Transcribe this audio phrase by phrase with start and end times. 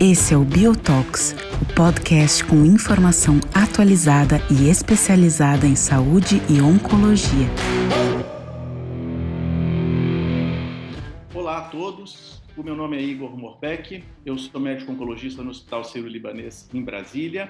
[0.00, 7.46] Esse é o Biotox, o podcast com informação atualizada e especializada em saúde e oncologia.
[11.32, 15.84] Olá a todos, o meu nome é Igor Morbeck, eu sou médico oncologista no Hospital
[15.84, 17.48] Sírio-Libanês em Brasília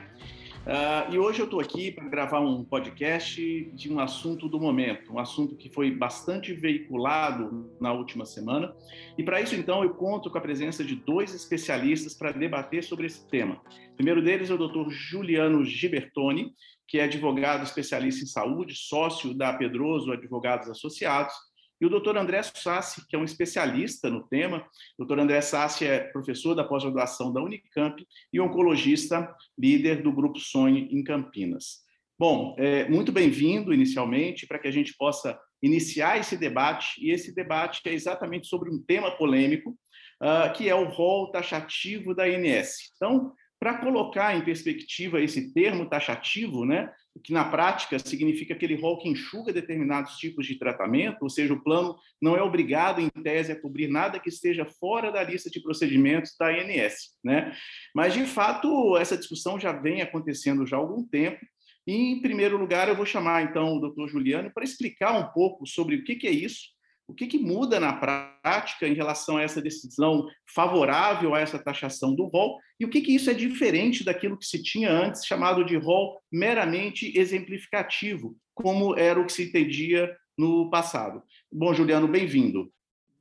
[0.66, 3.40] Uh, e hoje eu estou aqui para gravar um podcast
[3.72, 8.74] de um assunto do momento, um assunto que foi bastante veiculado na última semana.
[9.16, 13.06] E para isso, então, eu conto com a presença de dois especialistas para debater sobre
[13.06, 13.62] esse tema.
[13.92, 14.90] O primeiro deles é o Dr.
[14.90, 16.52] Juliano Gibertoni,
[16.88, 21.32] que é advogado especialista em saúde, sócio da Pedroso Advogados Associados,
[21.80, 24.58] e o doutor André Sassi, que é um especialista no tema.
[24.98, 30.38] O doutor André Sassi é professor da pós-graduação da Unicamp e oncologista líder do Grupo
[30.38, 31.84] Sonho em Campinas.
[32.18, 37.34] Bom, é, muito bem-vindo inicialmente para que a gente possa iniciar esse debate, e esse
[37.34, 39.76] debate é exatamente sobre um tema polêmico,
[40.22, 42.92] uh, que é o rol taxativo da ANS.
[42.94, 46.90] Então, para colocar em perspectiva esse termo taxativo, né,
[47.22, 51.62] que na prática significa aquele rol que enxuga determinados tipos de tratamento, ou seja, o
[51.62, 55.60] plano não é obrigado, em tese, a cobrir nada que esteja fora da lista de
[55.60, 57.16] procedimentos da ANS.
[57.24, 57.56] Né?
[57.94, 61.44] Mas, de fato, essa discussão já vem acontecendo já há algum tempo,
[61.86, 65.66] e, em primeiro lugar, eu vou chamar, então, o doutor Juliano para explicar um pouco
[65.66, 66.75] sobre o que é isso,
[67.08, 72.14] o que, que, muda na prática em relação a essa decisão favorável a essa taxação
[72.14, 75.64] do rol e o que, que isso é diferente daquilo que se tinha antes, chamado
[75.64, 81.22] de rol meramente exemplificativo, como era o que se entendia no passado.
[81.50, 82.70] Bom, Juliano, bem-vindo.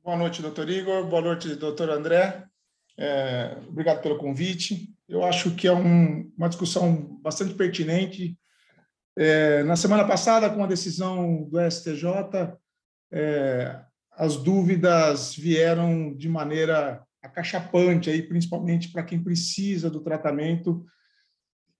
[0.04, 1.06] Boa noite, doutor Igor.
[1.06, 2.44] Boa noite, doutor André.
[2.98, 4.94] É, obrigado pelo convite.
[5.08, 8.36] Eu acho que é um, uma discussão bastante pertinente.
[9.16, 12.06] É, na semana passada, com a decisão do STJ,
[13.12, 13.80] é,
[14.12, 20.84] as dúvidas vieram de maneira acachapante, aí, principalmente para quem precisa do tratamento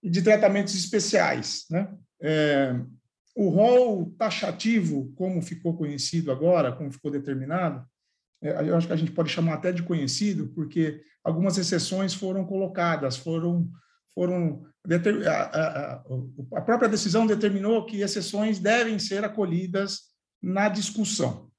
[0.03, 1.65] e de tratamentos especiais.
[1.69, 1.89] Né?
[2.21, 2.75] É,
[3.35, 7.85] o rol taxativo, como ficou conhecido agora, como ficou determinado,
[8.41, 12.45] é, eu acho que a gente pode chamar até de conhecido, porque algumas exceções foram
[12.45, 13.69] colocadas, foram
[14.13, 14.65] foram
[15.27, 16.01] a,
[16.55, 20.07] a, própria decisão determinou que exceções devem ser acolhidas
[20.41, 21.51] na discussão.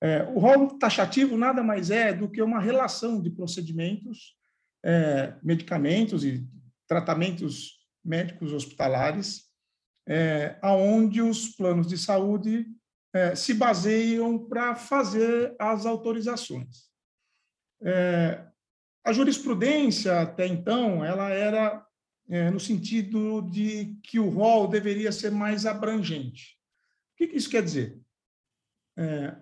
[0.00, 4.34] É, o rol taxativo nada mais é do que uma relação de procedimentos,
[4.82, 6.46] é, medicamentos e
[6.88, 9.44] tratamentos médicos hospitalares,
[10.08, 12.66] é, aonde os planos de saúde
[13.12, 16.88] é, se baseiam para fazer as autorizações.
[17.82, 18.46] É,
[19.04, 21.84] a jurisprudência até então ela era
[22.28, 26.56] é, no sentido de que o rol deveria ser mais abrangente.
[27.12, 27.99] O que, que isso quer dizer?
[29.00, 29.34] É,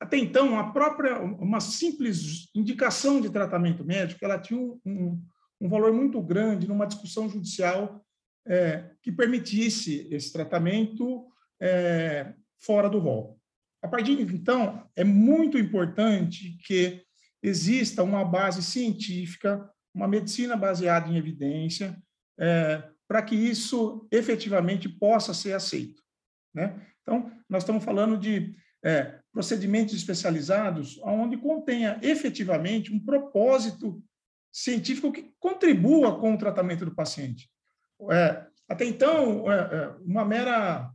[0.00, 5.22] até então, a própria, uma simples indicação de tratamento médico, ela tinha um, um,
[5.60, 8.04] um valor muito grande numa discussão judicial
[8.46, 11.26] é, que permitisse esse tratamento
[11.60, 13.38] é, fora do rol.
[13.82, 17.02] A partir de então, é muito importante que
[17.42, 22.02] exista uma base científica, uma medicina baseada em evidência,
[22.38, 26.02] é, para que isso efetivamente possa ser aceito.
[26.54, 26.80] Né?
[27.02, 34.02] Então, nós estamos falando de é, procedimentos especializados onde contenha efetivamente um propósito
[34.52, 37.50] científico que contribua com o tratamento do paciente.
[38.10, 40.92] É, até então, é, é uma mera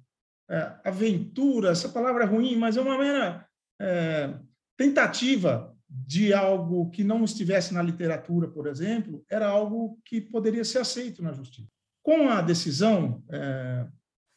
[0.50, 3.46] é, aventura, essa palavra é ruim, mas é uma mera
[3.82, 4.34] é,
[4.78, 10.80] tentativa de algo que não estivesse na literatura, por exemplo, era algo que poderia ser
[10.80, 11.68] aceito na justiça.
[12.04, 13.24] Com a decisão,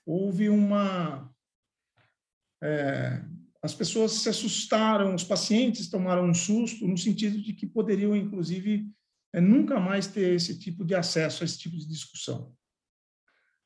[0.07, 1.31] houve uma
[2.63, 3.21] é,
[3.63, 8.91] as pessoas se assustaram, os pacientes tomaram um susto, no sentido de que poderiam, inclusive,
[9.33, 12.53] é, nunca mais ter esse tipo de acesso a esse tipo de discussão.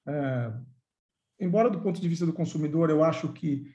[0.07, 0.53] É,
[1.41, 3.73] embora, do ponto de vista do consumidor, eu acho que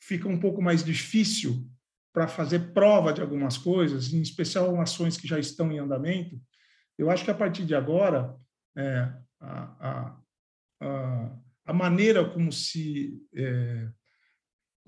[0.00, 1.66] fica um pouco mais difícil
[2.12, 6.40] para fazer prova de algumas coisas, em especial ações que já estão em andamento,
[6.98, 8.36] eu acho que a partir de agora,
[8.76, 10.18] é, a,
[10.80, 13.88] a, a, maneira como se é,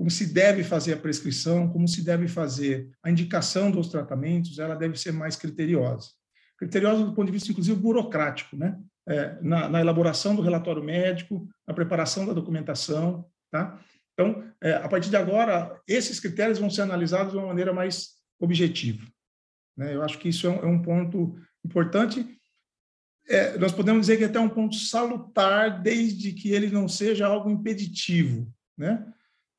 [0.00, 4.74] como se deve fazer a prescrição, como se deve fazer a indicação dos tratamentos, ela
[4.74, 6.08] deve ser mais criteriosa.
[6.56, 8.80] Criteriosa do ponto de vista, inclusive, burocrático, né?
[9.06, 13.78] É, na, na, elaboração do relatório médico, na preparação da documentação, tá?
[14.14, 18.14] Então, é, a partir de agora, esses critérios vão ser analisados de uma maneira mais
[18.40, 19.06] objetiva.
[19.76, 19.94] Né?
[19.94, 22.26] Eu acho que isso é um, é um ponto importante.
[23.28, 27.26] É, nós podemos dizer que é até um ponto salutar, desde que ele não seja
[27.26, 29.06] algo impeditivo, né?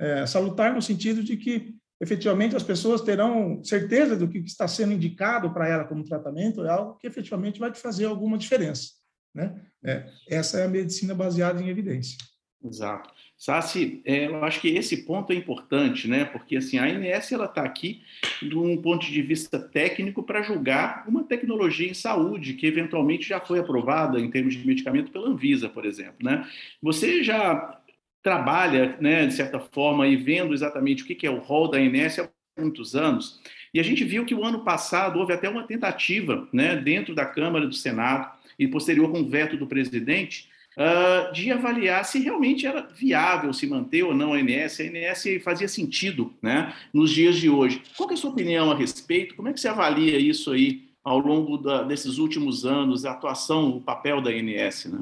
[0.02, 4.94] É, salutar no sentido de que efetivamente as pessoas terão certeza do que está sendo
[4.94, 8.90] indicado para ela como tratamento, é algo que efetivamente vai fazer alguma diferença.
[9.34, 9.62] Né?
[9.86, 12.18] É, essa é a medicina baseada em evidência.
[12.64, 13.12] Exato.
[13.38, 16.26] Sassi, é, eu acho que esse ponto é importante, né?
[16.26, 18.04] Porque assim, a ANS ela está aqui
[18.40, 23.40] de um ponto de vista técnico para julgar uma tecnologia em saúde que eventualmente já
[23.40, 26.48] foi aprovada em termos de medicamento pela Anvisa, por exemplo, né?
[26.84, 27.81] Você já
[28.22, 32.20] trabalha, né, de certa forma, e vendo exatamente o que é o rol da ANS
[32.20, 32.30] há
[32.60, 33.40] muitos anos.
[33.74, 37.26] E a gente viu que o ano passado houve até uma tentativa, né, dentro da
[37.26, 38.30] Câmara do Senado
[38.60, 43.66] e posterior com o veto do presidente, uh, de avaliar se realmente era viável se
[43.66, 47.82] manter ou não a ANS, a ANS fazia sentido né, nos dias de hoje.
[47.98, 49.36] Qual é a sua opinião a respeito?
[49.36, 53.70] Como é que você avalia isso aí ao longo da, desses últimos anos, a atuação,
[53.70, 54.86] o papel da ANS?
[54.86, 55.00] Né?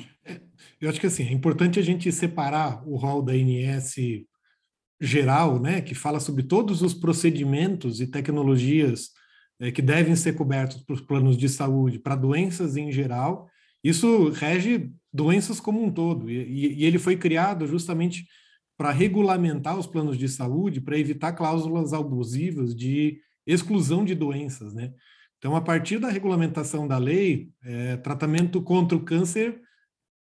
[0.80, 3.96] Eu acho que assim, é importante a gente separar o rol da ANS
[5.02, 9.12] geral, né, que fala sobre todos os procedimentos e tecnologias
[9.60, 13.50] é, que devem ser cobertos por planos de saúde para doenças em geral.
[13.84, 16.30] Isso rege doenças como um todo.
[16.30, 18.26] E, e ele foi criado justamente
[18.78, 24.94] para regulamentar os planos de saúde, para evitar cláusulas abusivas de exclusão de doenças, né?
[25.40, 29.60] Então, a partir da regulamentação da lei, é, tratamento contra o câncer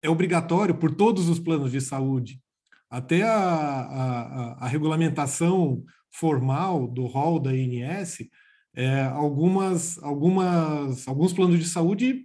[0.00, 2.40] é obrigatório por todos os planos de saúde.
[2.88, 8.28] Até a, a, a regulamentação formal do rol da INS,
[8.74, 12.24] é, algumas, algumas, alguns planos de saúde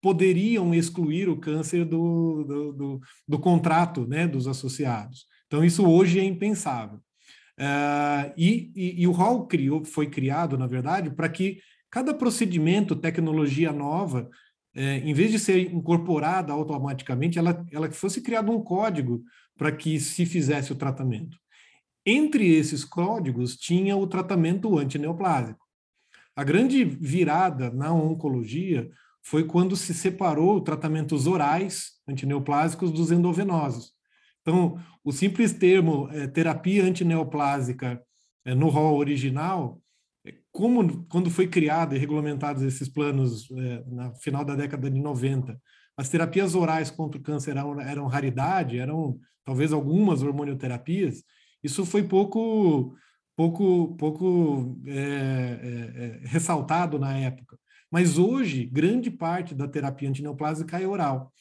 [0.00, 5.26] poderiam excluir o câncer do, do, do, do contrato né, dos associados.
[5.48, 7.00] Então, isso hoje é impensável.
[7.58, 11.58] Uh, e, e, e, o rol criou, foi criado, na verdade, para que
[11.90, 14.28] cada procedimento, tecnologia nova,
[14.74, 19.22] é, em vez de ser incorporada automaticamente, ela, ela fosse criado um código
[19.56, 21.36] para que se fizesse o tratamento.
[22.06, 25.66] Entre esses códigos tinha o tratamento antineoplásico.
[26.34, 28.88] A grande virada na oncologia
[29.22, 33.92] foi quando se separou tratamentos orais antineoplásicos dos endovenosos.
[34.40, 38.02] Então, o simples termo é, terapia antineoplásica
[38.44, 39.80] é, no rol original,
[40.52, 45.60] como quando foi criado e regulamentados esses planos é, na final da década de 90,
[45.96, 51.22] as terapias orais contra o câncer eram, eram raridade, eram talvez algumas hormonioterapias,
[51.62, 52.94] isso foi pouco
[53.36, 57.58] pouco pouco é, é, é ressaltado na época.
[57.90, 61.32] Mas hoje, grande parte da terapia antineoplásica é oral.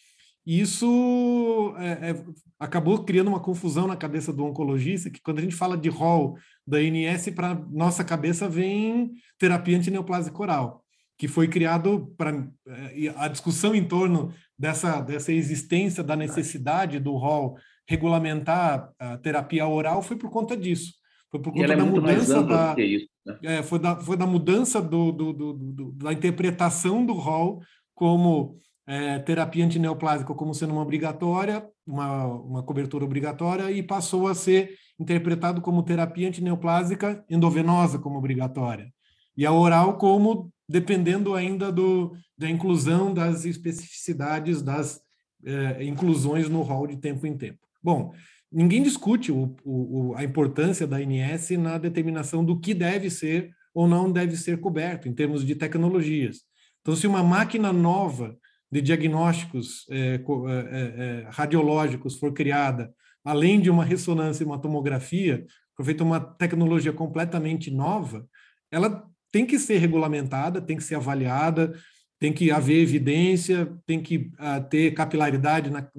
[0.46, 2.24] E isso é, é,
[2.58, 6.38] acabou criando uma confusão na cabeça do oncologista, que quando a gente fala de rol
[6.66, 10.84] da INS, para nossa cabeça vem terapia antineoplásica oral,
[11.18, 17.16] que foi criado para é, a discussão em torno dessa, dessa existência da necessidade do
[17.16, 17.58] rol
[17.88, 20.94] regulamentar a terapia oral foi por conta disso.
[21.32, 22.76] Foi por conta é da mudança da.
[22.78, 23.38] Isso, né?
[23.44, 27.62] é, foi, da, foi da mudança do, do, do, do da interpretação do rol
[27.96, 28.58] como
[28.90, 34.72] é, terapia antineoplásica como sendo uma obrigatória, uma, uma cobertura obrigatória, e passou a ser
[35.00, 38.92] interpretado como terapia antineoplásica endovenosa como obrigatória.
[39.38, 45.00] E a oral como dependendo ainda do, da inclusão das especificidades das
[45.46, 47.60] é, inclusões no rol de tempo em tempo.
[47.82, 48.12] Bom,
[48.52, 53.88] ninguém discute o, o, a importância da ANS na determinação do que deve ser ou
[53.88, 56.40] não deve ser coberto em termos de tecnologias.
[56.82, 58.36] Então, se uma máquina nova
[58.72, 65.46] de diagnósticos é, é, é, radiológicos for criada, além de uma ressonância e uma tomografia,
[65.76, 68.28] for feita uma tecnologia completamente nova,
[68.72, 71.74] ela tem que ser regulamentada, tem que ser avaliada,
[72.20, 75.90] tem que haver evidência, tem que uh, ter capilaridade na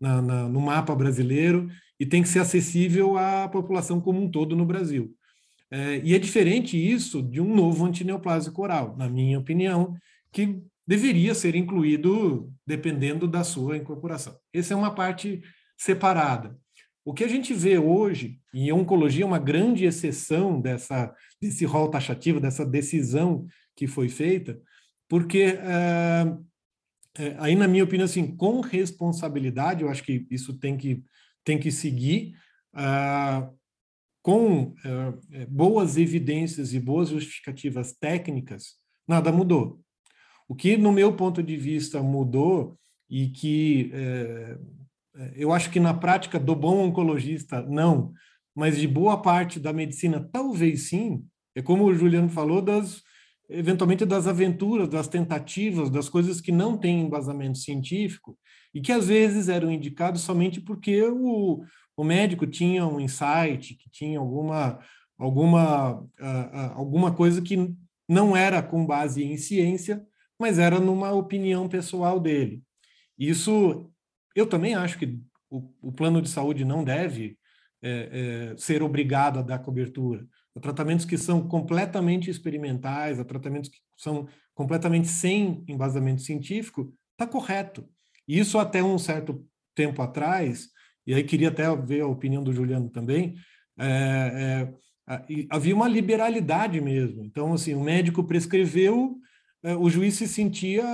[0.00, 1.68] na, na, no mapa brasileiro
[1.98, 5.14] e tem que ser acessível à população como um todo no Brasil.
[5.70, 9.96] É, e é diferente isso de um novo antineoplásico oral, na minha opinião,
[10.30, 14.38] que deveria ser incluído dependendo da sua incorporação.
[14.52, 15.42] Essa é uma parte
[15.76, 16.56] separada.
[17.04, 21.88] O que a gente vê hoje, e oncologia é uma grande exceção dessa, desse rol
[21.88, 24.60] taxativo, dessa decisão que foi feita,
[25.08, 26.44] porque uh,
[27.18, 31.02] é, aí, na minha opinião, assim, com responsabilidade, eu acho que isso tem que,
[31.42, 32.34] tem que seguir,
[32.74, 33.56] uh,
[34.22, 38.74] com uh, boas evidências e boas justificativas técnicas,
[39.08, 39.80] nada mudou.
[40.48, 42.76] O que, no meu ponto de vista, mudou
[43.08, 44.76] e que uh,
[45.34, 48.12] eu acho que na prática do bom oncologista, não,
[48.54, 51.24] mas de boa parte da medicina, talvez sim,
[51.54, 53.02] é como o Juliano falou, das
[53.48, 58.36] eventualmente das aventuras, das tentativas, das coisas que não têm embasamento científico
[58.74, 61.62] e que às vezes eram indicados somente porque o,
[61.96, 64.80] o médico tinha um insight, que tinha alguma,
[65.18, 67.72] alguma, uh, uh, alguma coisa que
[68.08, 70.04] não era com base em ciência,
[70.38, 72.62] mas era numa opinião pessoal dele.
[73.18, 73.90] Isso,
[74.34, 75.18] eu também acho que
[75.50, 77.38] o, o plano de saúde não deve
[77.82, 80.26] é, é, ser obrigado a dar cobertura.
[80.54, 87.26] Há tratamentos que são completamente experimentais, há tratamentos que são completamente sem embasamento científico, está
[87.26, 87.86] correto.
[88.26, 90.68] Isso até um certo tempo atrás,
[91.06, 93.36] e aí queria até ver a opinião do Juliano também,
[93.78, 94.66] é,
[95.08, 97.22] é, havia uma liberalidade mesmo.
[97.22, 99.16] Então, assim, o médico prescreveu,
[99.62, 100.84] o juiz se sentia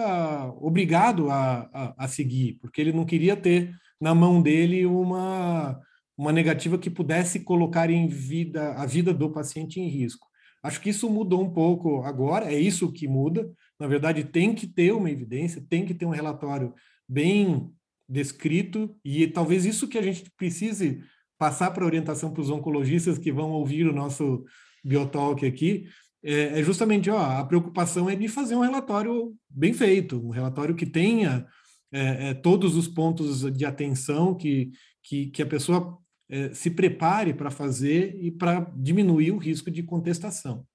[0.61, 5.78] obrigado a, a, a, seguir, porque ele não queria ter na mão dele uma,
[6.16, 10.26] uma negativa que pudesse colocar em vida a vida do paciente em risco.
[10.62, 13.50] Acho que isso mudou um pouco agora, é isso que muda.
[13.78, 16.73] Na verdade, tem que ter uma evidência, tem que ter um relatório
[17.09, 17.69] bem
[18.09, 21.02] descrito, e talvez isso que a gente precise
[21.38, 24.45] passar para orientação para os oncologistas que vão ouvir o nosso
[24.85, 25.87] Biotalk aqui,
[26.25, 30.75] é, é justamente ó, a preocupação é de fazer um relatório bem feito, um relatório
[30.75, 31.47] que tenha
[31.93, 34.71] é, é, todos os pontos de atenção que,
[35.02, 35.99] que, que a pessoa
[36.31, 40.67] é, se prepare para fazer e para diminuir o risco de contestação.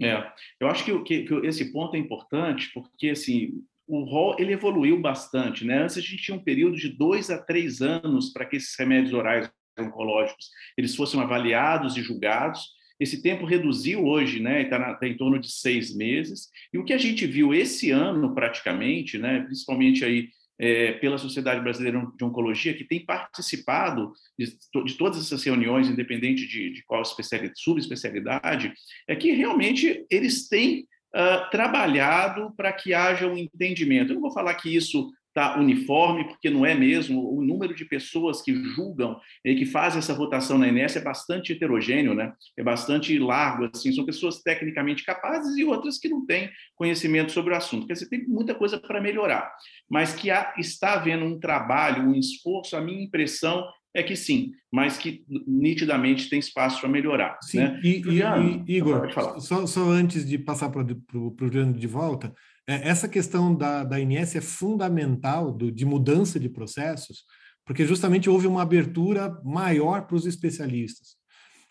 [0.00, 4.52] É, eu acho que, que, que, esse ponto é importante porque assim o rol ele
[4.52, 5.82] evoluiu bastante, né?
[5.82, 9.14] Antes a gente tinha um período de dois a três anos para que esses remédios
[9.14, 12.75] orais oncológicos eles fossem avaliados e julgados.
[12.98, 14.62] Esse tempo reduziu hoje, né?
[14.62, 16.48] Está tá em torno de seis meses.
[16.72, 19.40] E o que a gente viu esse ano, praticamente, né?
[19.40, 25.44] Principalmente aí é, pela Sociedade Brasileira de Oncologia, que tem participado de, de todas essas
[25.44, 28.72] reuniões, independente de, de qual especialidade, subespecialidade,
[29.06, 34.10] é que realmente eles têm uh, trabalhado para que haja um entendimento.
[34.10, 37.36] Eu não vou falar que isso está uniforme, porque não é mesmo.
[37.36, 41.52] O número de pessoas que julgam e que fazem essa votação na INES é bastante
[41.52, 42.32] heterogêneo, né?
[42.56, 43.68] é bastante largo.
[43.72, 43.92] Assim.
[43.92, 47.86] São pessoas tecnicamente capazes e outras que não têm conhecimento sobre o assunto.
[47.86, 49.52] Quer dizer, tem muita coisa para melhorar.
[49.88, 53.62] Mas que há, está havendo um trabalho, um esforço, a minha impressão
[53.94, 57.38] é que sim, mas que nitidamente tem espaço para melhorar.
[57.40, 57.80] Sim, né?
[57.82, 62.34] e, Juliano, e, Igor, só, só, antes de passar para o Juliano de volta,
[62.66, 67.24] essa questão da, da INS é fundamental do, de mudança de processos,
[67.64, 71.16] porque justamente houve uma abertura maior para os especialistas.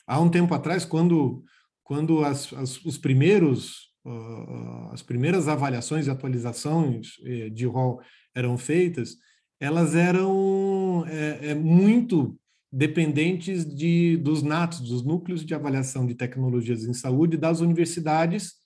[0.07, 1.43] Há um tempo atrás, quando,
[1.83, 8.01] quando as, as, os primeiros, uh, as primeiras avaliações e atualizações eh, de rol
[8.35, 9.15] eram feitas,
[9.59, 12.37] elas eram é, é, muito
[12.71, 18.64] dependentes de, dos NATs, dos núcleos de avaliação de tecnologias em saúde das universidades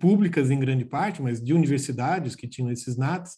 [0.00, 3.36] públicas em grande parte, mas de universidades que tinham esses NATs,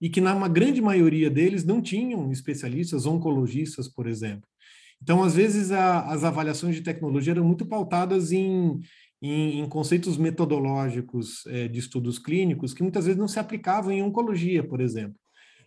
[0.00, 4.48] e que na grande maioria deles não tinham especialistas oncologistas, por exemplo.
[5.02, 8.80] Então, às vezes, a, as avaliações de tecnologia eram muito pautadas em,
[9.22, 14.02] em, em conceitos metodológicos é, de estudos clínicos que muitas vezes não se aplicavam em
[14.02, 15.16] oncologia, por exemplo.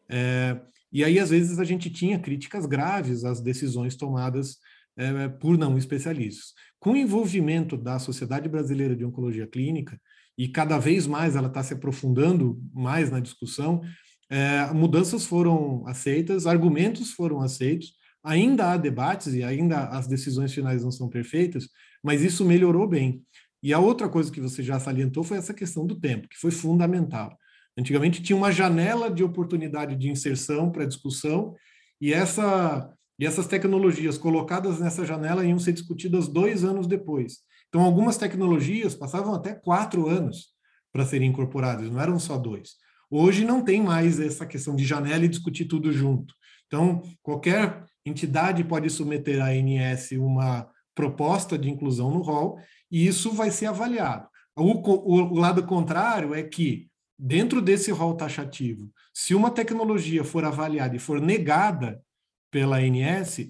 [0.09, 0.59] É,
[0.91, 4.57] e aí, às vezes, a gente tinha críticas graves às decisões tomadas
[4.97, 6.53] é, por não especialistas.
[6.79, 9.99] Com o envolvimento da Sociedade Brasileira de Oncologia Clínica,
[10.37, 13.81] e cada vez mais ela está se aprofundando mais na discussão.
[14.29, 20.83] É, mudanças foram aceitas, argumentos foram aceitos, ainda há debates e ainda as decisões finais
[20.83, 21.67] não são perfeitas,
[22.03, 23.23] mas isso melhorou bem.
[23.63, 26.51] E a outra coisa que você já salientou foi essa questão do tempo, que foi
[26.51, 27.37] fundamental.
[27.77, 31.55] Antigamente tinha uma janela de oportunidade de inserção para discussão,
[32.01, 37.39] e, essa, e essas tecnologias colocadas nessa janela iam ser discutidas dois anos depois.
[37.71, 40.49] Então, algumas tecnologias passavam até quatro anos
[40.91, 42.71] para serem incorporadas, não eram só dois.
[43.09, 46.35] Hoje não tem mais essa questão de janela e discutir tudo junto.
[46.67, 52.59] Então, qualquer entidade pode submeter à ANS uma proposta de inclusão no rol
[52.91, 54.27] e isso vai ser avaliado.
[54.53, 60.43] O, o, o lado contrário é que, dentro desse rol taxativo, se uma tecnologia for
[60.43, 62.03] avaliada e for negada
[62.51, 63.49] pela ANS,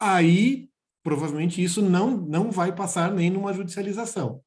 [0.00, 0.70] aí
[1.08, 4.42] provavelmente isso não, não vai passar nem numa judicialização.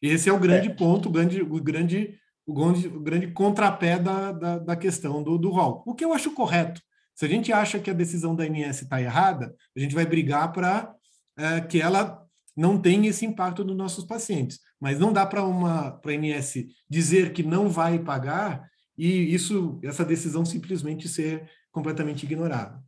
[0.00, 0.74] Esse é o grande é.
[0.74, 5.36] ponto, o grande, o grande, o grande, o grande contrapé da, da, da questão do,
[5.36, 5.82] do rol.
[5.86, 6.80] O que eu acho correto.
[7.14, 10.50] Se a gente acha que a decisão da ANS está errada, a gente vai brigar
[10.54, 10.90] para
[11.36, 12.22] é, que ela
[12.56, 14.60] não tenha esse impacto nos nossos pacientes.
[14.80, 16.54] Mas não dá para uma para a ANS
[16.88, 22.82] dizer que não vai pagar e isso essa decisão simplesmente ser completamente ignorada.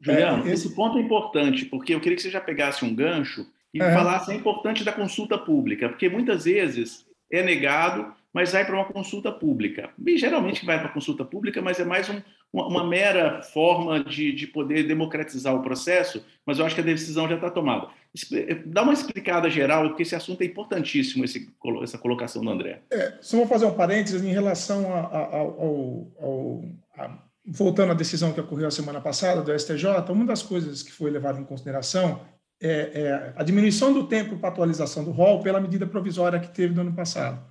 [0.00, 3.46] Juliano, é, esse ponto é importante, porque eu queria que você já pegasse um gancho
[3.72, 3.92] e é.
[3.92, 8.84] falasse a importância da consulta pública, porque muitas vezes é negado, mas vai para uma
[8.84, 9.90] consulta pública.
[10.06, 12.20] E geralmente vai para consulta pública, mas é mais um,
[12.52, 16.84] uma, uma mera forma de, de poder democratizar o processo, mas eu acho que a
[16.84, 17.88] decisão já está tomada.
[18.66, 21.50] Dá uma explicada geral, porque esse assunto é importantíssimo, esse,
[21.82, 22.80] essa colocação do André.
[22.90, 26.64] É, só vou fazer um parênteses em relação a, a, ao, ao
[27.46, 31.10] voltando à decisão que ocorreu a semana passada do STJ, uma das coisas que foi
[31.10, 32.20] levada em consideração
[32.60, 36.74] é, é a diminuição do tempo para atualização do rol pela medida provisória que teve
[36.74, 37.44] no ano passado,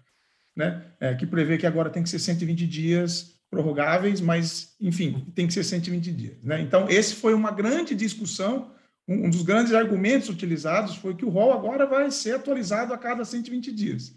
[0.56, 0.86] né?
[1.00, 5.54] É, que prevê que agora tem que ser 120 dias prorrogáveis, mas, enfim, tem que
[5.54, 6.44] ser 120 dias.
[6.44, 6.60] Né?
[6.62, 8.74] Então, esse foi uma grande discussão
[9.08, 13.24] um dos grandes argumentos utilizados foi que o rol agora vai ser atualizado a cada
[13.24, 14.16] 120 dias.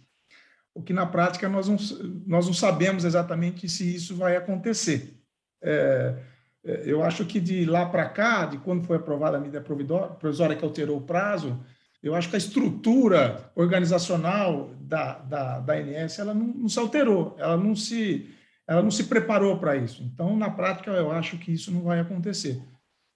[0.74, 1.76] O que na prática nós não,
[2.26, 5.17] nós não sabemos exatamente se isso vai acontecer.
[5.62, 6.14] É,
[6.64, 10.56] é eu acho que de lá para cá, de quando foi aprovada a medida provisória
[10.56, 11.58] que alterou o prazo,
[12.02, 17.34] eu acho que a estrutura organizacional da, da, da ANS ela não, não se alterou,
[17.38, 18.30] ela não se,
[18.66, 20.02] ela não se preparou para isso.
[20.02, 22.62] Então, na prática, eu acho que isso não vai acontecer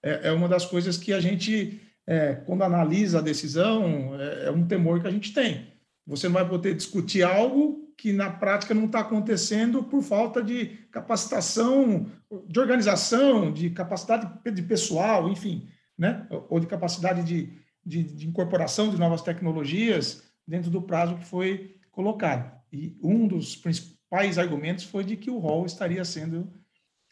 [0.03, 4.51] é, é uma das coisas que a gente, é, quando analisa a decisão, é, é,
[4.51, 5.71] um temor que a gente tem.
[6.05, 10.65] Você não vai poder discutir algo que na prática não está acontecendo por falta de
[10.91, 12.11] capacitação,
[12.49, 16.27] de organização, de capacidade de pessoal, enfim, né?
[16.49, 21.77] ou de capacidade de, de, de incorporação de novas tecnologias dentro do prazo que foi
[21.91, 22.53] colocado.
[22.73, 26.51] E um dos principais argumentos foi de que o rol estaria sendo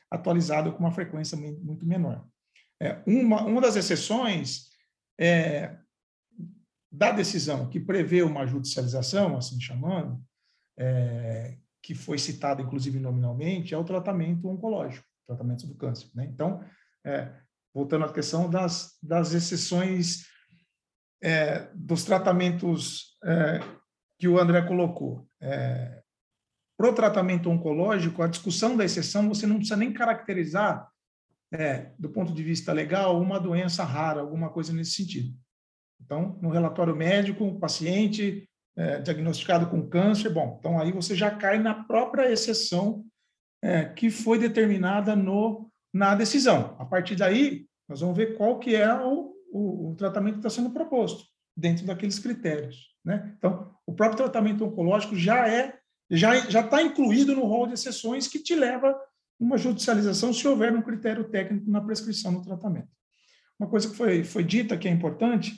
[0.09, 2.27] atualizado com uma frequência muito menor.
[2.81, 4.71] É, uma, uma das exceções
[5.17, 5.73] é,
[6.91, 10.21] da decisão que prevê uma judicialização, assim chamando,
[10.77, 16.09] é, que foi citada inclusive nominalmente, é o tratamento oncológico, tratamento do câncer.
[16.13, 16.25] Né?
[16.25, 16.63] Então,
[17.05, 17.33] é,
[17.73, 20.25] voltando à questão das, das exceções
[21.21, 23.59] é, dos tratamentos é,
[24.19, 25.27] que o André colocou.
[25.41, 26.01] É,
[26.77, 30.87] Para o tratamento oncológico, a discussão da exceção, você não precisa nem caracterizar
[31.53, 35.37] é, do ponto de vista legal, uma doença rara, alguma coisa nesse sentido.
[35.99, 41.31] Então, no relatório médico, o paciente é, diagnosticado com câncer, bom, então aí você já
[41.31, 43.03] cai na própria exceção
[43.61, 46.75] é, que foi determinada no, na decisão.
[46.79, 50.49] A partir daí, nós vamos ver qual que é o, o, o tratamento que está
[50.49, 52.95] sendo proposto dentro daqueles critérios.
[53.03, 53.33] Né?
[53.37, 55.79] Então, o próprio tratamento oncológico já é
[56.13, 58.93] já está incluído no rol de exceções que te leva
[59.39, 62.89] uma judicialização se houver um critério técnico na prescrição do tratamento.
[63.57, 65.57] Uma coisa que foi, foi dita que é importante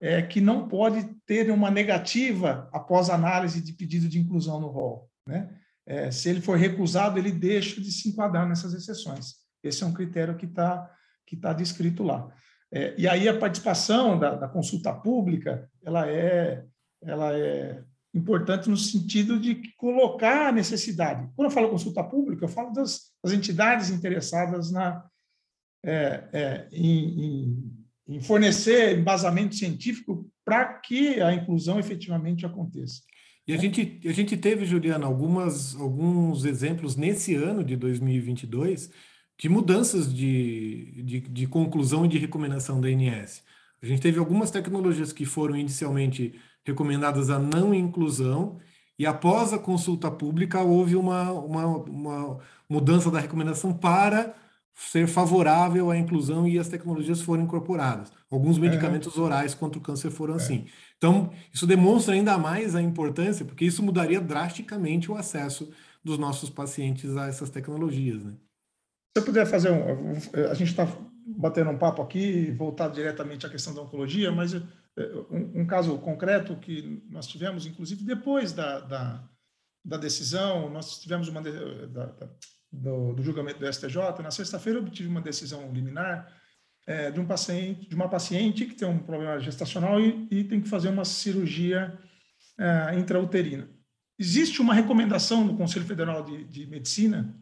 [0.00, 5.08] é que não pode ter uma negativa após análise de pedido de inclusão no rol.
[5.26, 5.48] Né?
[5.86, 9.36] É, se ele for recusado, ele deixa de se enquadrar nessas exceções.
[9.62, 10.90] Esse é um critério que está
[11.26, 12.30] que tá descrito lá.
[12.70, 16.64] É, e aí a participação da, da consulta pública, ela é,
[17.02, 21.28] ela é importante no sentido de colocar a necessidade.
[21.34, 25.04] Quando eu falo consulta pública, eu falo das, das entidades interessadas na,
[25.84, 33.00] é, é, em, em, em, fornecer embasamento científico para que a inclusão efetivamente aconteça.
[33.46, 38.90] E a gente, a gente teve, Juliana, algumas, alguns exemplos nesse ano de 2022
[39.38, 43.42] de mudanças de, de, de conclusão e de recomendação da INS.
[43.82, 48.58] A gente teve algumas tecnologias que foram inicialmente recomendadas a não inclusão,
[48.98, 52.38] e após a consulta pública houve uma, uma, uma
[52.68, 54.34] mudança da recomendação para
[54.74, 58.12] ser favorável à inclusão e as tecnologias foram incorporadas.
[58.30, 60.36] Alguns medicamentos orais contra o câncer foram é.
[60.36, 60.66] assim.
[60.96, 66.50] Então, isso demonstra ainda mais a importância, porque isso mudaria drasticamente o acesso dos nossos
[66.50, 68.24] pacientes a essas tecnologias.
[68.24, 68.32] Né?
[69.16, 70.12] Se eu puder fazer um.
[70.50, 70.86] A gente está
[71.26, 76.56] batendo um papo aqui, voltado diretamente à questão da oncologia, mas um, um, caso concreto
[76.56, 79.28] que nós tivemos, inclusive depois da, da,
[79.84, 82.30] da decisão, nós tivemos uma da, da,
[82.74, 83.96] do, do, julgamento do STJ.
[84.22, 86.32] Na sexta-feira eu tive uma decisão liminar
[86.86, 90.60] é, de um paciente, de uma paciente que tem um problema gestacional e, e tem
[90.60, 91.98] que fazer uma cirurgia
[92.58, 93.68] é, intrauterina.
[94.18, 97.34] Existe uma recomendação do Conselho Federal de, de Medicina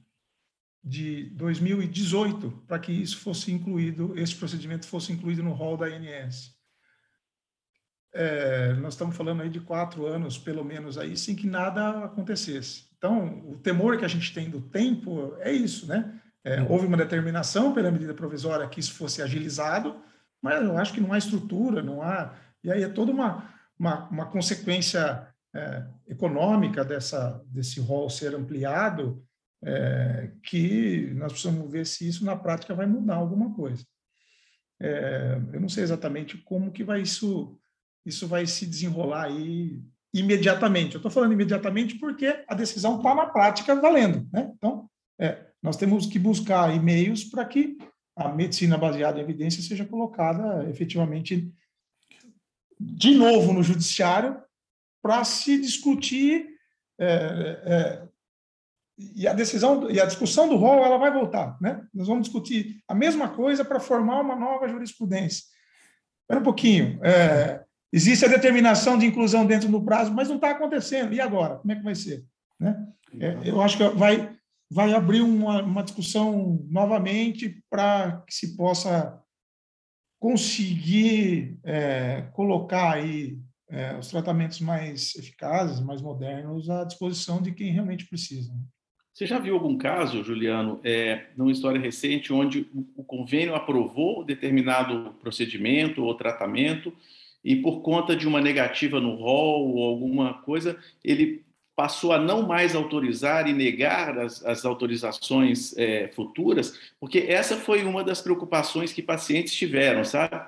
[0.82, 6.61] de 2018 para que isso fosse incluído, esse procedimento fosse incluído no rol da ANS
[8.14, 12.84] é, nós estamos falando aí de quatro anos, pelo menos, aí, sem que nada acontecesse.
[12.98, 16.20] Então, o temor que a gente tem do tempo é isso, né?
[16.44, 16.72] É, uhum.
[16.72, 20.00] houve uma determinação pela medida provisória que isso fosse agilizado,
[20.42, 22.34] mas eu acho que não há estrutura, não há.
[22.62, 23.48] E aí é toda uma,
[23.78, 29.24] uma, uma consequência é, econômica dessa, desse rol ser ampliado,
[29.64, 33.84] é, que nós precisamos ver se isso na prática vai mudar alguma coisa.
[34.80, 37.56] É, eu não sei exatamente como que vai isso
[38.04, 39.80] isso vai se desenrolar aí
[40.14, 40.94] imediatamente.
[40.94, 44.28] Eu estou falando imediatamente porque a decisão está na prática valendo.
[44.32, 44.50] Né?
[44.56, 44.88] Então,
[45.18, 47.78] é, nós temos que buscar e-mails para que
[48.16, 51.50] a medicina baseada em evidência seja colocada efetivamente
[52.78, 54.42] de novo no judiciário
[55.00, 56.48] para se discutir
[56.98, 58.08] é, é,
[59.16, 61.84] e a decisão e a discussão do rol ela vai voltar, né?
[61.92, 65.44] Nós vamos discutir a mesma coisa para formar uma nova jurisprudência.
[66.22, 67.00] Espera um pouquinho.
[67.02, 71.12] É, existe a determinação de inclusão dentro do prazo, mas não está acontecendo.
[71.12, 71.56] E agora?
[71.56, 72.24] Como é que vai ser?
[72.58, 72.86] Né?
[73.20, 74.36] É, eu acho que vai
[74.72, 79.22] vai abrir uma, uma discussão novamente para que se possa
[80.18, 87.70] conseguir é, colocar aí é, os tratamentos mais eficazes, mais modernos à disposição de quem
[87.70, 88.50] realmente precisa.
[88.50, 88.60] Né?
[89.12, 95.12] Você já viu algum caso, Juliano, é, numa história recente, onde o convênio aprovou determinado
[95.20, 96.94] procedimento ou tratamento
[97.44, 101.42] e, por conta de uma negativa no rol ou alguma coisa, ele
[101.74, 107.82] passou a não mais autorizar e negar as, as autorizações é, futuras, porque essa foi
[107.82, 110.38] uma das preocupações que pacientes tiveram, sabe?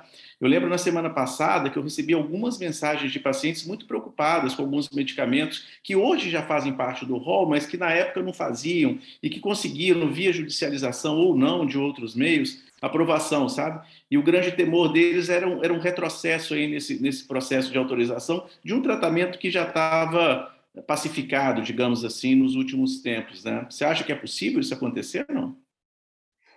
[0.41, 4.63] Eu lembro na semana passada que eu recebi algumas mensagens de pacientes muito preocupadas com
[4.63, 8.99] alguns medicamentos que hoje já fazem parte do rol, mas que na época não faziam
[9.23, 13.87] e que conseguiram, via judicialização ou não de outros meios, aprovação, sabe?
[14.11, 17.79] E o grande temor deles era um, era um retrocesso aí nesse, nesse processo de
[17.79, 20.53] autorização de um tratamento que já estava
[20.87, 23.67] pacificado, digamos assim, nos últimos tempos, né?
[23.71, 25.57] Você acha que é possível isso acontecer não?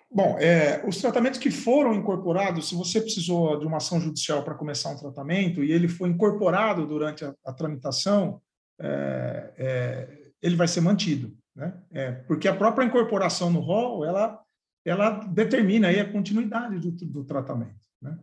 [0.09, 4.55] Bom, é, os tratamentos que foram incorporados, se você precisou de uma ação judicial para
[4.55, 8.41] começar um tratamento e ele foi incorporado durante a, a tramitação,
[8.79, 11.73] é, é, ele vai ser mantido, né?
[11.91, 14.39] É, porque a própria incorporação no rol, ela,
[14.89, 18.17] ela determina aí a continuidade do, do tratamento, né?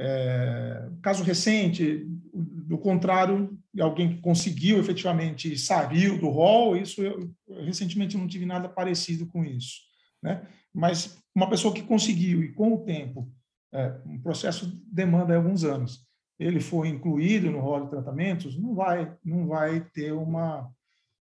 [0.00, 8.16] É, caso recente, do contrário, alguém que conseguiu efetivamente saiu do rol, isso eu, recentemente
[8.16, 9.80] não tive nada parecido com isso,
[10.22, 10.46] né?
[10.72, 13.28] mas uma pessoa que conseguiu e com o tempo,
[13.72, 16.06] é, um processo demanda alguns anos,
[16.38, 20.70] ele foi incluído no rol de tratamentos, não vai, não vai ter uma,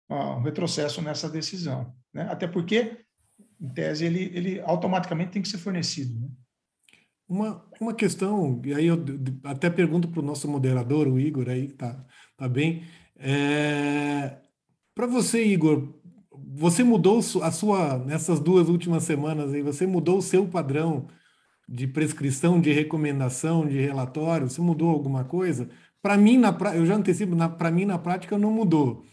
[0.07, 2.27] uma um retrocesso nessa decisão, né?
[2.29, 2.99] Até porque,
[3.59, 6.19] em tese, ele, ele automaticamente tem que ser fornecido.
[6.19, 6.27] Né?
[7.27, 8.97] Uma, uma questão, e aí eu
[9.43, 12.05] até pergunto para o nosso moderador, o Igor, aí tá,
[12.37, 12.83] tá bem.
[13.17, 14.37] É,
[14.95, 15.93] para você, Igor,
[16.31, 21.07] você mudou a sua, nessas duas últimas semanas aí, você mudou o seu padrão
[21.67, 24.49] de prescrição, de recomendação, de relatório?
[24.49, 25.69] Você mudou alguma coisa?
[26.01, 29.03] Para mim, na, eu já antecipo, para mim, na prática, não mudou.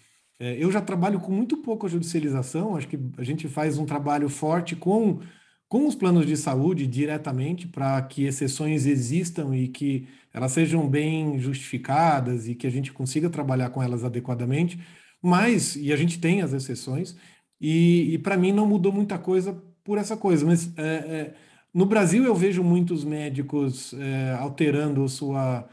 [0.44, 4.28] É, eu já trabalho com muito pouca judicialização, acho que a gente faz um trabalho
[4.28, 5.20] forte com,
[5.66, 11.38] com os planos de saúde diretamente para que exceções existam e que elas sejam bem
[11.38, 14.78] justificadas e que a gente consiga trabalhar com elas adequadamente.
[15.22, 17.16] Mas, e a gente tem as exceções,
[17.58, 20.44] e, e para mim não mudou muita coisa por essa coisa.
[20.44, 21.34] Mas é, é,
[21.72, 25.66] no Brasil eu vejo muitos médicos é, alterando sua,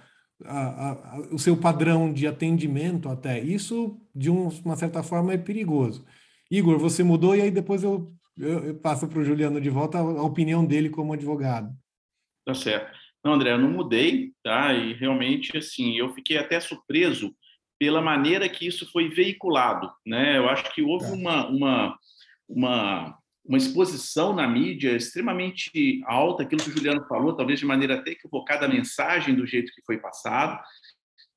[0.46, 3.40] a, a, o seu padrão de atendimento até.
[3.40, 6.06] Isso, de um, uma certa forma, é perigoso.
[6.50, 9.98] Igor, você mudou e aí depois eu, eu, eu passo para o Juliano de volta
[9.98, 11.74] a, a opinião dele como advogado.
[12.46, 12.92] Tá certo.
[13.24, 14.74] Não, André, eu não mudei, tá?
[14.74, 17.34] E realmente, assim, eu fiquei até surpreso
[17.80, 19.92] pela maneira que isso foi veiculado.
[20.06, 20.38] Né?
[20.38, 21.14] Eu acho que houve é.
[21.14, 21.98] uma, uma,
[22.48, 27.96] uma, uma exposição na mídia extremamente alta, aquilo que o Juliano falou, talvez de maneira
[27.96, 30.60] até equivocada a mensagem do jeito que foi passado,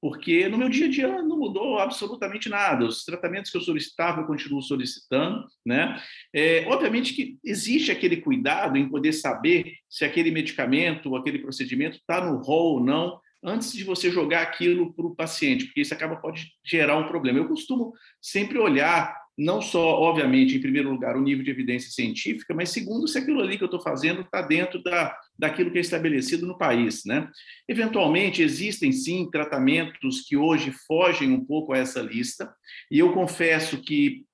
[0.04, 2.84] porque no meu dia a dia não mudou absolutamente nada.
[2.84, 5.46] Os tratamentos que eu solicitava, eu continuo solicitando.
[5.64, 5.98] Né?
[6.30, 11.96] É, obviamente que existe aquele cuidado em poder saber se aquele medicamento ou aquele procedimento
[11.96, 15.94] está no rol ou não, antes de você jogar aquilo para o paciente, porque isso
[15.94, 17.38] acaba pode gerar um problema.
[17.38, 22.54] Eu costumo sempre olhar não só, obviamente, em primeiro lugar, o nível de evidência científica,
[22.54, 25.80] mas segundo, se aquilo ali que eu estou fazendo está dentro da, daquilo que é
[25.80, 27.04] estabelecido no país.
[27.04, 27.28] Né?
[27.68, 32.54] Eventualmente, existem sim tratamentos que hoje fogem um pouco a essa lista,
[32.90, 34.24] e eu confesso que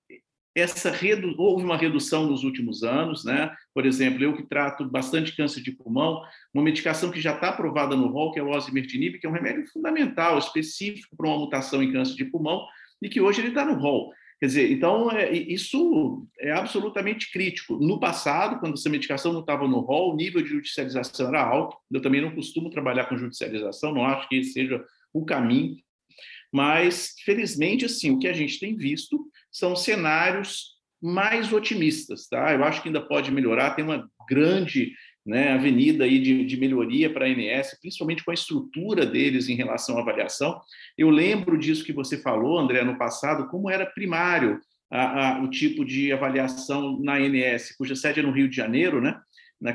[0.54, 1.34] essa redu...
[1.38, 3.54] houve uma redução nos últimos anos, né?
[3.72, 7.94] Por exemplo, eu que trato bastante câncer de pulmão, uma medicação que já está aprovada
[7.96, 11.82] no rol, que é o osimertinib, que é um remédio fundamental, específico para uma mutação
[11.82, 12.66] em câncer de pulmão,
[13.00, 14.12] e que hoje ele está no rol.
[14.40, 17.76] Quer dizer, então, é, isso é absolutamente crítico.
[17.76, 21.76] No passado, quando essa medicação não estava no rol, o nível de judicialização era alto.
[21.92, 25.76] Eu também não costumo trabalhar com judicialização, não acho que seja o caminho.
[26.50, 32.26] Mas, felizmente, assim, o que a gente tem visto são cenários mais otimistas.
[32.26, 32.54] Tá?
[32.54, 34.92] Eu acho que ainda pode melhorar, tem uma grande
[35.24, 39.54] né, avenida aí de, de melhoria para a ANS, principalmente com a estrutura deles em
[39.54, 40.60] relação à avaliação.
[40.96, 45.48] Eu lembro disso que você falou, André, no passado, como era primário a, a, o
[45.48, 49.20] tipo de avaliação na ANS, cuja sede é no Rio de Janeiro, né?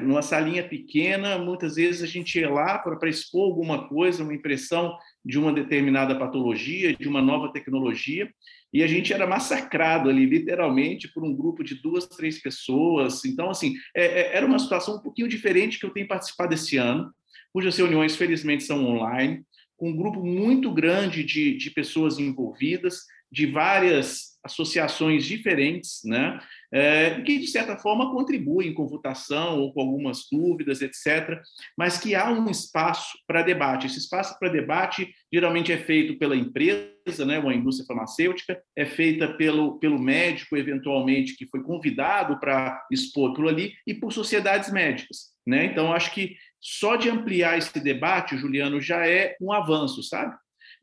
[0.02, 4.98] numa salinha pequena, muitas vezes a gente ia lá para expor alguma coisa, uma impressão
[5.24, 8.28] de uma determinada patologia, de uma nova tecnologia,
[8.76, 13.24] e a gente era massacrado ali, literalmente, por um grupo de duas, três pessoas.
[13.24, 16.76] Então, assim, é, é, era uma situação um pouquinho diferente que eu tenho participado esse
[16.76, 17.10] ano,
[17.54, 19.46] cujas reuniões, felizmente, são online,
[19.78, 26.40] com um grupo muito grande de, de pessoas envolvidas, de várias associações diferentes, né?
[26.72, 31.42] É, que, de certa forma, contribuem com votação ou com algumas dúvidas, etc.,
[31.78, 33.88] mas que há um espaço para debate.
[33.88, 39.34] Esse espaço para debate geralmente é feito pela empresa, né, uma indústria farmacêutica, é feita
[39.34, 45.34] pelo, pelo médico, eventualmente, que foi convidado para expor aquilo ali, e por sociedades médicas.
[45.46, 45.66] Né?
[45.66, 50.36] Então, acho que só de ampliar esse debate, Juliano, já é um avanço, sabe?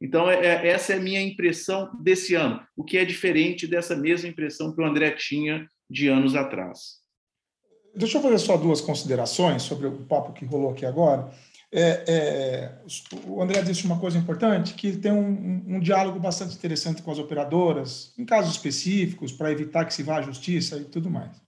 [0.03, 3.95] Então, é, é, essa é a minha impressão desse ano, o que é diferente dessa
[3.95, 7.01] mesma impressão que o André tinha de anos atrás.
[7.95, 11.33] Deixa eu fazer só duas considerações sobre o papo que rolou aqui agora.
[11.71, 12.79] É, é,
[13.27, 17.19] o André disse uma coisa importante, que tem um, um, diálogo bastante interessante com as
[17.19, 21.41] operadoras, em casos específicos, para evitar que se vá à justiça e tudo mais.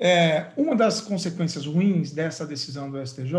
[0.00, 3.34] É, uma das consequências ruins dessa decisão do STJ,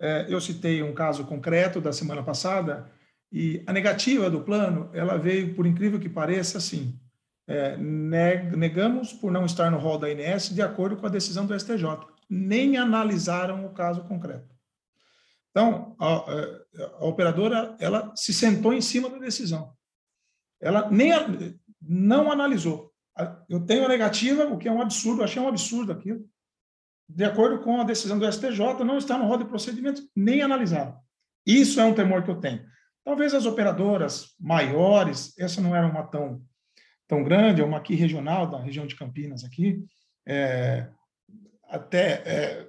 [0.00, 2.90] é, eu citei um caso concreto da semana passada,
[3.32, 6.98] e a negativa do plano, ela veio, por incrível que pareça, assim,
[7.46, 11.58] é, negamos por não estar no rol da INS de acordo com a decisão do
[11.58, 11.84] STJ.
[12.28, 14.54] Nem analisaram o caso concreto.
[15.50, 19.72] Então, a, a, operadora, ela se sentou em cima da decisão.
[20.60, 21.12] Ela nem
[21.80, 22.92] não analisou.
[23.48, 26.28] Eu tenho a negativa, o que é um absurdo, achei um absurdo aquilo.
[27.08, 30.98] De acordo com a decisão do STJ, não está no rol de procedimento, nem analisado.
[31.46, 32.66] Isso é um temor que eu tenho.
[33.06, 36.42] Talvez as operadoras maiores, essa não era uma tão,
[37.06, 39.80] tão grande, é uma aqui regional, da região de Campinas aqui,
[40.26, 40.88] é,
[41.68, 42.68] até é,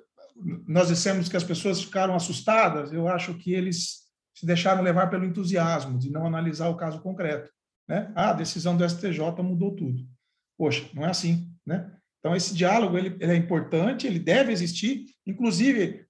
[0.67, 4.04] nós dissemos que as pessoas ficaram assustadas, eu acho que eles
[4.36, 7.52] se deixaram levar pelo entusiasmo de não analisar o caso concreto.
[7.88, 8.12] Né?
[8.15, 10.08] Ah, a decisão do STJ mudou tudo.
[10.56, 11.52] Poxa, não é assim.
[11.65, 11.91] Né?
[12.19, 16.06] Então, esse diálogo ele, ele é importante, ele deve existir, inclusive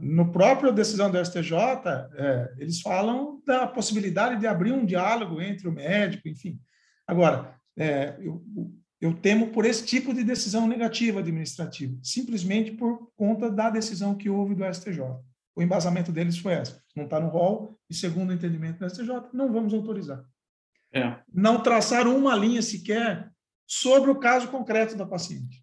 [0.00, 1.52] no próprio decisão do STJ,
[2.14, 6.60] é, eles falam da possibilidade de abrir um diálogo entre o médico, enfim.
[7.06, 8.42] Agora, é, eu,
[9.00, 14.28] eu temo por esse tipo de decisão negativa administrativa, simplesmente por conta da decisão que
[14.28, 15.02] houve do STJ.
[15.54, 16.82] O embasamento deles foi essa.
[16.94, 20.24] Não está no rol, e segundo o entendimento do STJ, não vamos autorizar.
[20.92, 21.16] É.
[21.32, 23.30] Não traçaram uma linha sequer
[23.66, 25.62] sobre o caso concreto da paciente.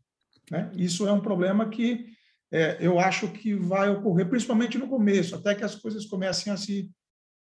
[0.51, 0.71] Né?
[0.75, 2.14] Isso é um problema que
[2.51, 6.57] é, eu acho que vai ocorrer, principalmente no começo, até que as coisas comecem a
[6.57, 6.89] se,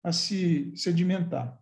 [0.03, 1.57] a se sedimentar.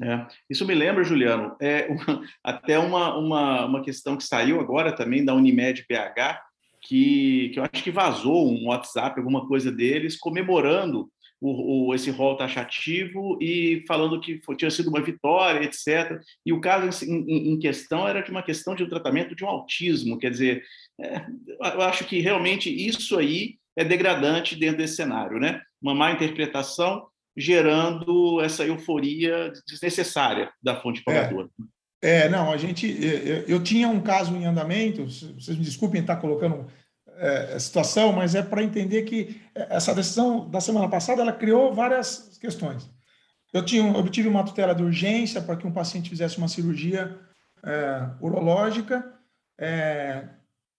[0.00, 4.94] É, isso me lembra, Juliano, é uma, até uma, uma, uma questão que saiu agora
[4.94, 6.40] também da Unimed BH,
[6.82, 12.10] que, que eu acho que vazou um WhatsApp, alguma coisa deles, comemorando o, o, esse
[12.10, 16.20] rol taxativo e falando que foi, tinha sido uma vitória, etc.
[16.44, 19.48] E o caso em, em, questão era de uma questão de um tratamento de um
[19.48, 20.64] autismo, quer dizer,
[21.00, 21.24] é,
[21.60, 25.62] eu acho que realmente isso aí é degradante dentro desse cenário, né?
[25.80, 31.48] Uma má interpretação gerando essa euforia desnecessária da fonte pagadora.
[32.02, 36.00] É, é não, a gente, eu, eu tinha um caso em andamento, vocês me desculpem
[36.00, 36.66] estar colocando
[37.18, 42.38] é, situação, mas é para entender que essa decisão da semana passada ela criou várias
[42.40, 42.88] questões.
[43.52, 47.18] Eu tinha, obtive uma tutela de urgência para que um paciente fizesse uma cirurgia
[47.64, 49.14] é, urológica.
[49.58, 50.28] É,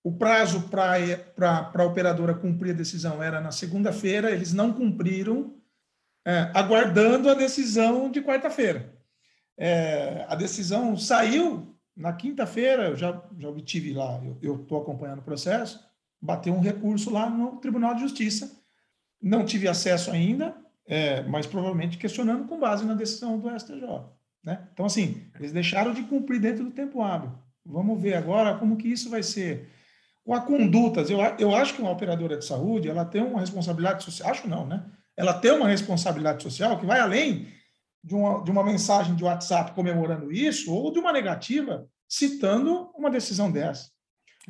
[0.04, 5.56] o prazo para a operadora cumprir a decisão era na segunda-feira, eles não cumpriram,
[6.26, 8.94] é, aguardando a decisão de quarta-feira.
[9.58, 15.24] É, a decisão saiu na quinta-feira, eu já, já obtive lá, eu estou acompanhando o
[15.24, 15.89] processo,
[16.22, 18.52] bateu um recurso lá no Tribunal de Justiça.
[19.22, 20.56] Não tive acesso ainda,
[20.88, 23.82] é, mas provavelmente questionando com base na decisão do STJ.
[24.44, 24.68] Né?
[24.74, 27.32] Então, assim, eles deixaram de cumprir dentro do tempo hábil.
[27.66, 29.70] Vamos ver agora como que isso vai ser.
[30.24, 34.04] Com a condutas, eu, eu acho que uma operadora de saúde ela tem uma responsabilidade
[34.04, 34.86] social, acho não, né?
[35.16, 37.48] Ela tem uma responsabilidade social que vai além
[38.04, 43.10] de uma, de uma mensagem de WhatsApp comemorando isso ou de uma negativa citando uma
[43.10, 43.92] decisão dessa.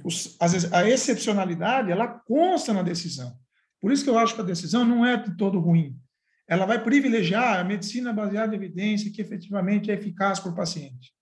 [0.03, 0.37] Os,
[0.71, 3.37] a excepcionalidade, ela consta na decisão.
[3.79, 5.97] Por isso que eu acho que a decisão não é de todo ruim.
[6.47, 11.13] Ela vai privilegiar a medicina baseada em evidência que efetivamente é eficaz para o paciente.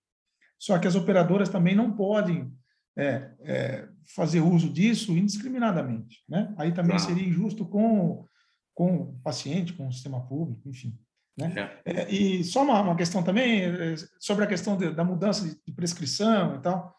[0.57, 2.51] Só que as operadoras também não podem
[2.97, 6.23] é, é, fazer uso disso indiscriminadamente.
[6.27, 6.53] Né?
[6.57, 8.25] Aí também seria injusto com,
[8.73, 10.97] com o paciente, com o sistema público, enfim.
[11.37, 11.53] Né?
[11.85, 12.01] É.
[12.01, 15.55] É, e só uma, uma, questão também é, sobre a questão de, da mudança de,
[15.63, 16.95] de, prescrição e tal.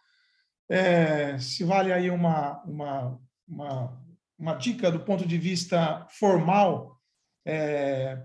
[0.71, 4.03] É, se vale aí uma, uma, uma,
[4.39, 7.01] uma, dica do ponto de vista formal,
[7.47, 8.23] é,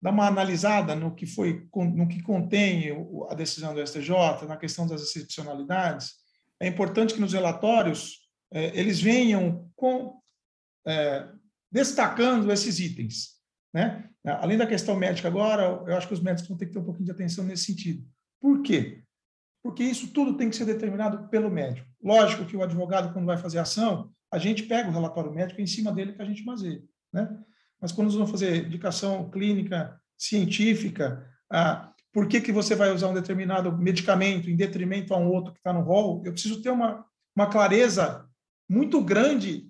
[0.00, 2.92] dar uma analisada no que foi no que contém
[3.30, 6.14] a decisão do STJ, na questão das excepcionalidades.
[6.60, 10.20] É importante que nos relatórios é, eles venham com,
[10.86, 11.28] é,
[11.72, 13.36] destacando esses itens.
[13.72, 14.08] Né?
[14.24, 16.84] Além da questão médica agora, eu acho que os médicos vão ter que ter um
[16.84, 18.06] pouquinho de atenção nesse sentido.
[18.40, 19.02] Por quê?
[19.66, 21.88] Porque isso tudo tem que ser determinado pelo médico.
[22.00, 25.66] Lógico que o advogado, quando vai fazer ação, a gente pega o relatório médico em
[25.66, 26.80] cima dele que a gente baseia.
[27.12, 27.36] Né?
[27.80, 31.28] Mas quando nós vamos fazer indicação clínica, científica,
[32.12, 35.58] por que, que você vai usar um determinado medicamento em detrimento a um outro que
[35.58, 38.24] está no rol, eu preciso ter uma, uma clareza
[38.70, 39.66] muito grande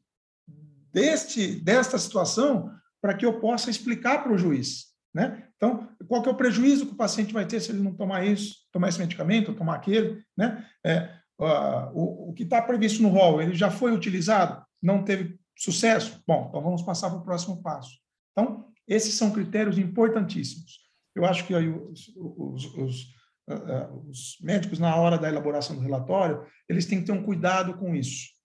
[0.92, 5.48] deste desta situação para que eu possa explicar para o juiz, né?
[5.56, 8.26] Então, qual que é o prejuízo que o paciente vai ter se ele não tomar
[8.26, 10.62] isso, tomar esse medicamento, tomar aquele, né?
[10.84, 15.40] É, uh, o, o que está previsto no rol, ele já foi utilizado, não teve
[15.56, 16.22] sucesso?
[16.28, 17.96] Bom, então vamos passar para o próximo passo.
[18.32, 20.80] Então, esses são critérios importantíssimos.
[21.14, 23.02] Eu acho que aí os, os, os,
[23.48, 27.78] uh, os médicos, na hora da elaboração do relatório, eles têm que ter um cuidado
[27.78, 28.36] com isso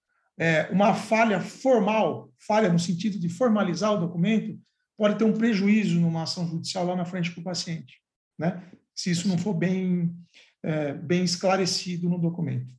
[0.41, 4.57] é, uma falha formal, falha no sentido de formalizar o documento,
[5.01, 7.99] pode ter um prejuízo numa ação judicial lá na frente para o paciente,
[8.37, 8.63] né?
[8.93, 10.15] Se isso não for bem,
[10.61, 12.71] é, bem esclarecido no documento.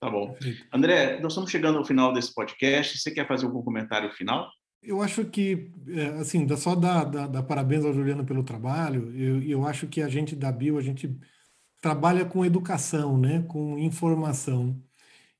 [0.00, 0.34] Tá bom.
[0.72, 2.96] André, nós estamos chegando ao final desse podcast.
[2.96, 4.50] Você quer fazer algum comentário final?
[4.82, 9.14] Eu acho que, é, assim, só dar, dar, dar parabéns ao Juliano pelo trabalho.
[9.14, 11.14] Eu, eu acho que a gente da Bio, a gente
[11.82, 13.44] trabalha com educação, né?
[13.46, 14.82] com informação.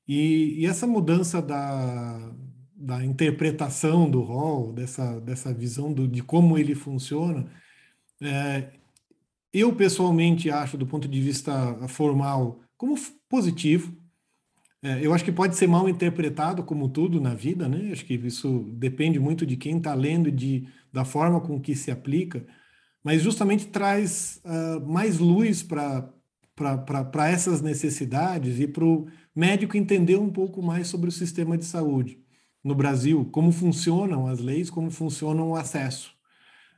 [0.07, 2.31] E, e essa mudança da,
[2.79, 7.45] da interpretação do rol, dessa, dessa visão do, de como ele funciona,
[8.21, 8.69] é,
[9.51, 12.95] eu pessoalmente acho, do ponto de vista formal, como
[13.27, 13.93] positivo.
[14.81, 17.91] É, eu acho que pode ser mal interpretado, como tudo na vida, né?
[17.91, 21.75] Acho que isso depende muito de quem está lendo e de, da forma com que
[21.75, 22.45] se aplica,
[23.03, 26.13] mas justamente traz uh, mais luz para
[27.29, 32.19] essas necessidades e para o médico entender um pouco mais sobre o sistema de saúde
[32.63, 36.13] no Brasil, como funcionam as leis, como funciona o acesso.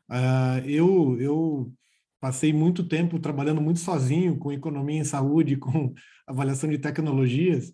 [0.09, 1.73] Uh, eu, eu
[2.19, 5.93] passei muito tempo trabalhando muito sozinho com economia em saúde, com
[6.27, 7.73] avaliação de tecnologias,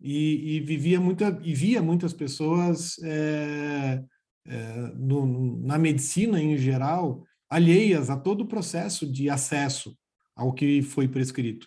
[0.00, 4.02] e, e vivia muita, e via muitas pessoas é,
[4.46, 9.96] é, no, na medicina em geral alheias a todo o processo de acesso
[10.34, 11.66] ao que foi prescrito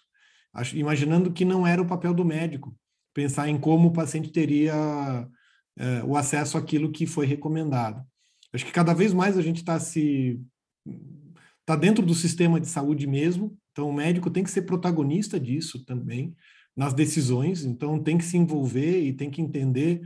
[0.73, 2.75] imaginando que não era o papel do médico
[3.13, 5.27] pensar em como o paciente teria
[5.79, 8.05] é, o acesso àquilo que foi recomendado.
[8.53, 10.39] Acho que cada vez mais a gente está se
[11.61, 15.85] está dentro do sistema de saúde mesmo, então o médico tem que ser protagonista disso
[15.85, 16.35] também
[16.75, 20.01] nas decisões, então tem que se envolver e tem que entender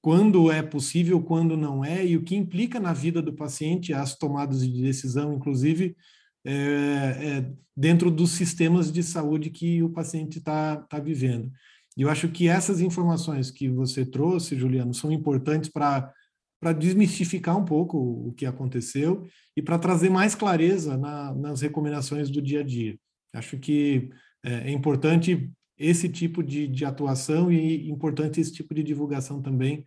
[0.00, 4.16] quando é possível, quando não é e o que implica na vida do paciente as
[4.16, 5.96] tomadas de decisão, inclusive
[6.44, 11.50] é, é, dentro dos sistemas de saúde que o paciente está tá vivendo.
[11.96, 16.12] E eu acho que essas informações que você trouxe, Juliano, são importantes para
[16.58, 22.30] para desmistificar um pouco o que aconteceu e para trazer mais clareza na, nas recomendações
[22.30, 22.98] do dia a dia.
[23.34, 24.10] Acho que
[24.42, 29.80] é, é importante esse tipo de, de, atuação e importante esse tipo de divulgação também.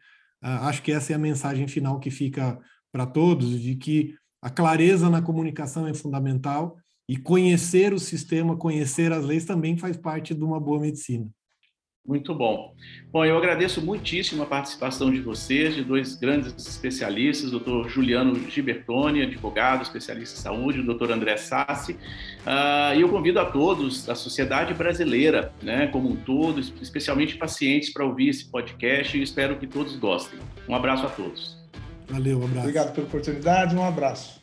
[0.44, 2.60] Uh, acho que essa é a mensagem final que fica
[2.92, 9.12] para todos, de que a clareza na comunicação é fundamental e conhecer o sistema, conhecer
[9.12, 11.28] as leis também faz parte de uma boa medicina.
[12.10, 12.74] Muito bom.
[13.14, 18.34] Bom, eu agradeço muitíssimo a participação de vocês, de dois grandes especialistas, o doutor Juliano
[18.50, 24.08] Gibertoni, advogado, especialista em saúde, o doutor André Sassi, uh, e eu convido a todos
[24.08, 29.58] da sociedade brasileira, né, como um todo, especialmente pacientes, para ouvir esse podcast e espero
[29.58, 30.40] que todos gostem.
[30.68, 31.60] Um abraço a todos.
[32.08, 32.60] Valeu, um abraço.
[32.62, 34.42] Obrigado pela oportunidade, um abraço.